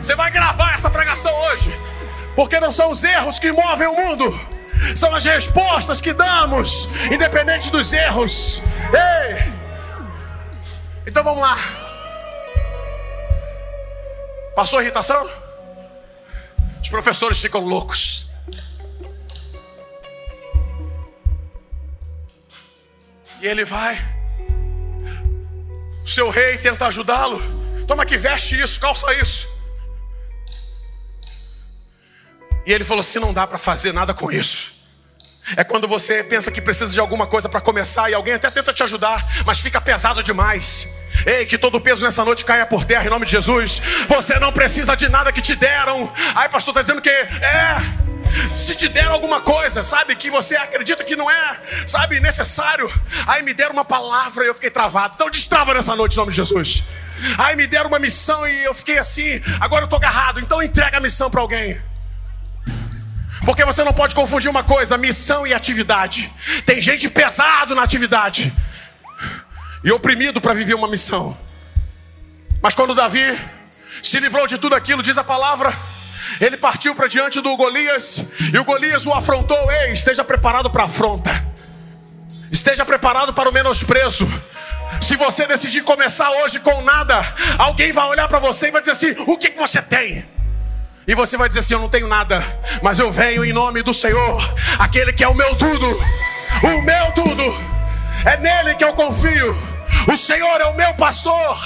[0.00, 1.72] Você vai gravar essa pregação hoje,
[2.36, 4.55] porque não são os erros que movem o mundo,
[4.94, 8.62] são as respostas que damos, independente dos erros.
[8.92, 9.52] Ei!
[11.06, 11.56] Então vamos lá.
[14.54, 15.28] Passou a irritação?
[16.82, 18.30] Os professores ficam loucos.
[23.40, 23.96] E ele vai.
[26.04, 27.42] O seu rei tenta ajudá-lo.
[27.86, 29.48] Toma aqui, veste isso, calça isso.
[32.66, 34.75] E ele falou assim: não dá para fazer nada com isso.
[35.54, 38.72] É quando você pensa que precisa de alguma coisa para começar e alguém até tenta
[38.72, 40.88] te ajudar, mas fica pesado demais.
[41.24, 43.80] Ei, que todo o peso nessa noite caia por terra em nome de Jesus.
[44.08, 46.12] Você não precisa de nada que te deram.
[46.34, 48.06] Ai, pastor, está dizendo que é.
[48.54, 52.90] Se te deram alguma coisa, sabe, que você acredita que não é, sabe, necessário.
[53.26, 55.14] Aí me deram uma palavra e eu fiquei travado.
[55.14, 56.84] Então destrava nessa noite em nome de Jesus.
[57.38, 60.40] Aí me deram uma missão e eu fiquei assim, agora eu estou agarrado.
[60.40, 61.80] Então entrega a missão para alguém.
[63.46, 66.32] Porque você não pode confundir uma coisa, missão e atividade.
[66.66, 68.52] Tem gente pesado na atividade
[69.84, 71.38] e oprimido para viver uma missão.
[72.60, 73.22] Mas quando Davi
[74.02, 75.72] se livrou de tudo aquilo, diz a palavra,
[76.40, 79.70] ele partiu para diante do Golias e o Golias o afrontou.
[79.70, 81.30] Ei, esteja preparado para a afronta.
[82.50, 84.26] Esteja preparado para o menosprezo.
[85.00, 87.14] Se você decidir começar hoje com nada,
[87.58, 90.35] alguém vai olhar para você e vai dizer assim: O que, que você tem?
[91.06, 92.42] E você vai dizer assim: Eu não tenho nada,
[92.82, 95.86] mas eu venho em nome do Senhor, aquele que é o meu tudo,
[96.62, 97.76] o meu tudo.
[98.24, 99.56] É nele que eu confio.
[100.12, 101.56] O Senhor é o meu pastor,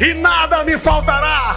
[0.00, 1.54] e nada me faltará.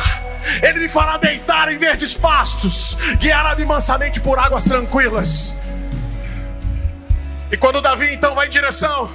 [0.62, 5.56] Ele me fará deitar em verdes pastos, guiará-me mansamente por águas tranquilas.
[7.52, 9.10] E quando Davi então vai em direção,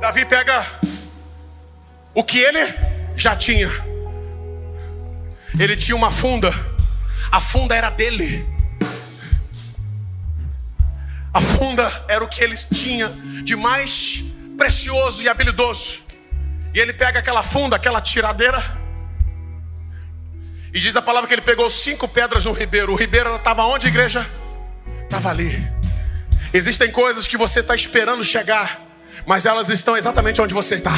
[0.00, 0.64] Davi pega
[2.14, 2.74] o que ele
[3.16, 3.93] já tinha
[5.62, 6.52] ele tinha uma funda,
[7.30, 8.46] a funda era dele.
[11.32, 13.08] A funda era o que ele tinha
[13.42, 14.24] de mais
[14.56, 16.04] precioso e habilidoso.
[16.72, 18.62] E ele pega aquela funda, aquela tiradeira,
[20.74, 22.92] e diz a palavra que ele pegou cinco pedras no ribeiro.
[22.92, 24.28] O ribeiro estava onde, igreja?
[25.04, 25.50] Estava ali.
[26.52, 28.80] Existem coisas que você está esperando chegar,
[29.24, 30.92] mas elas estão exatamente onde você está.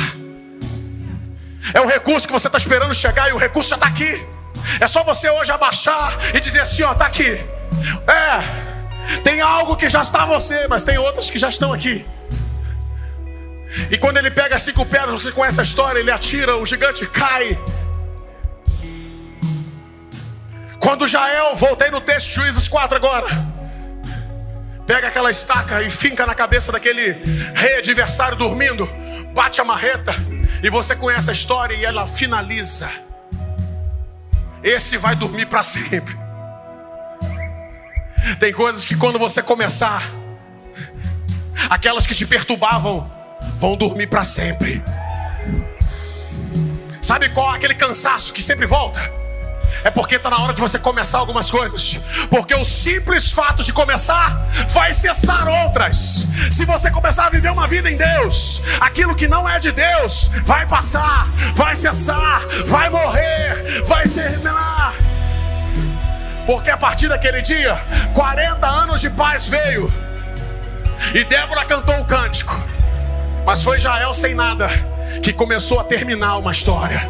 [1.75, 4.27] É o recurso que você está esperando chegar e o recurso já está aqui.
[4.81, 7.45] É só você hoje abaixar e dizer assim: ó, tá aqui.
[8.07, 12.07] É, tem algo que já está você, mas tem outras que já estão aqui.
[13.91, 17.59] E quando ele pega cinco pedras, você conhece a história, ele atira, o gigante cai.
[20.81, 23.27] Quando Jael, voltei no texto de Juízes 4 agora.
[24.87, 27.13] Pega aquela estaca e finca na cabeça daquele
[27.55, 28.89] rei adversário dormindo,
[29.35, 30.15] bate a marreta,
[30.63, 32.89] e você conhece a história e ela finaliza
[34.67, 36.19] esse vai dormir para sempre.
[38.41, 40.03] Tem coisas que quando você começar,
[41.71, 43.09] aquelas que te perturbavam
[43.57, 44.83] vão dormir para sempre.
[47.01, 49.16] Sabe qual é aquele cansaço que sempre volta?
[49.87, 52.01] É porque está na hora de você começar algumas coisas.
[52.29, 56.27] Porque o simples fato de começar vai cessar outras.
[56.51, 60.33] Se você começar a viver uma vida em Deus, aquilo que não é de Deus
[60.43, 64.93] vai passar, vai cessar, vai morrer, vai se terminar.
[66.47, 67.81] Porque a partir daquele dia,
[68.13, 69.93] 40 anos de paz veio.
[71.15, 72.61] E Débora cantou o cântico.
[73.45, 74.69] Mas foi Jael sem nada
[75.23, 77.09] que começou a terminar uma história.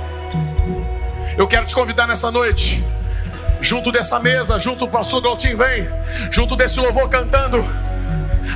[1.37, 2.82] Eu quero te convidar nessa noite,
[3.61, 5.87] junto dessa mesa, junto o pastor Galtinho vem,
[6.30, 7.62] junto desse louvor cantando.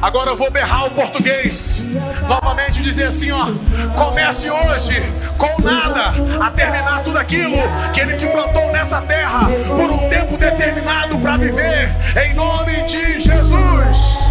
[0.00, 1.84] Agora eu vou berrar o português.
[2.26, 3.48] Novamente dizer assim, ó.
[3.96, 5.02] Comece hoje
[5.36, 6.12] com nada
[6.42, 7.58] a terminar tudo aquilo
[7.92, 11.90] que ele te plantou nessa terra por um tempo determinado para viver.
[12.24, 14.30] Em nome de Jesus.